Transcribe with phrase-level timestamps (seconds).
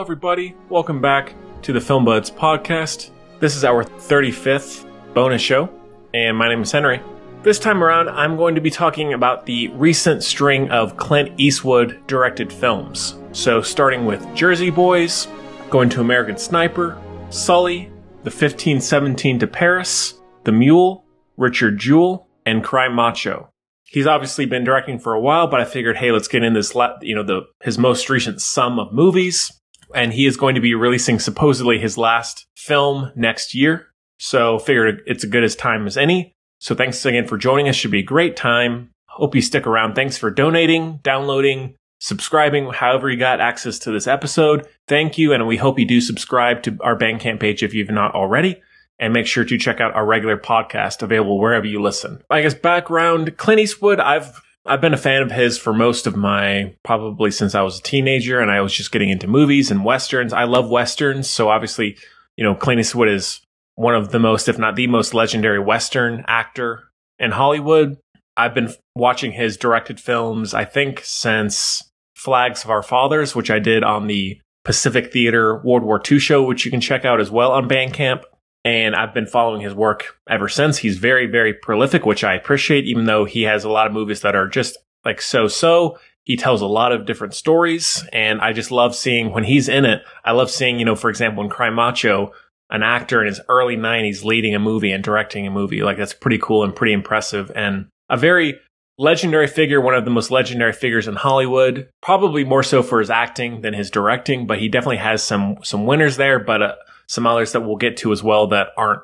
[0.00, 0.54] Everybody.
[0.70, 3.10] Welcome back to the Film Buds podcast.
[3.38, 5.68] This is our 35th bonus show,
[6.14, 7.02] and my name is Henry.
[7.42, 12.00] This time around, I'm going to be talking about the recent string of Clint Eastwood
[12.06, 13.18] directed films.
[13.32, 15.28] So, starting with Jersey Boys,
[15.68, 17.90] going to American Sniper, Sully,
[18.24, 21.04] The 1517 to Paris, The Mule,
[21.36, 23.50] Richard Jewell, and Cry Macho.
[23.84, 26.74] He's obviously been directing for a while, but I figured, hey, let's get in this,
[27.02, 29.59] you know, the his most recent sum of movies
[29.94, 33.86] and he is going to be releasing supposedly his last film next year.
[34.18, 36.34] So figured it's as good as time as any.
[36.58, 37.76] So thanks again for joining us.
[37.76, 38.90] Should be a great time.
[39.06, 39.94] Hope you stick around.
[39.94, 44.66] Thanks for donating, downloading, subscribing, however you got access to this episode.
[44.86, 45.32] Thank you.
[45.32, 48.60] And we hope you do subscribe to our Bandcamp page if you've not already.
[48.98, 52.22] And make sure to check out our regular podcast available wherever you listen.
[52.28, 56.14] I guess background, Clint Eastwood, I've I've been a fan of his for most of
[56.14, 59.84] my probably since I was a teenager and I was just getting into movies and
[59.84, 60.32] westerns.
[60.32, 61.96] I love westerns, so obviously,
[62.36, 63.40] you know, Clint Eastwood is
[63.74, 66.84] one of the most, if not the most legendary western actor
[67.18, 67.98] in Hollywood.
[68.36, 73.58] I've been watching his directed films, I think, since Flags of Our Fathers, which I
[73.58, 77.28] did on the Pacific Theater World War II show, which you can check out as
[77.28, 78.22] well on Bandcamp
[78.64, 80.78] and I've been following his work ever since.
[80.78, 84.20] He's very, very prolific, which I appreciate, even though he has a lot of movies
[84.20, 85.98] that are just like so so.
[86.24, 89.84] He tells a lot of different stories, and I just love seeing when he's in
[89.84, 90.02] it.
[90.24, 92.32] I love seeing, you know, for example, in Cry Macho,
[92.68, 95.82] an actor in his early 90s leading a movie and directing a movie.
[95.82, 98.60] Like, that's pretty cool and pretty impressive, and a very
[98.98, 101.88] legendary figure, one of the most legendary figures in Hollywood.
[102.02, 105.86] Probably more so for his acting than his directing, but he definitely has some some
[105.86, 106.38] winners there.
[106.38, 106.74] But uh,
[107.10, 109.02] some others that we'll get to as well that aren't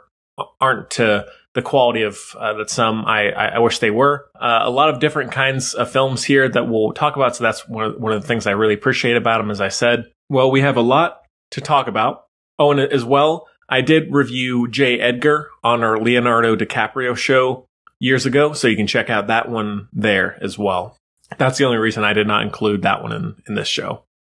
[0.60, 4.28] aren't to the quality of uh, that some I, I wish they were.
[4.40, 7.34] Uh, a lot of different kinds of films here that we'll talk about.
[7.34, 9.50] So that's one of, one of the things I really appreciate about them.
[9.50, 12.26] As I said, well, we have a lot to talk about.
[12.60, 15.00] Oh, and as well, I did review J.
[15.00, 17.66] Edgar on our Leonardo DiCaprio show
[17.98, 20.96] years ago, so you can check out that one there as well.
[21.38, 24.04] That's the only reason I did not include that one in, in this show.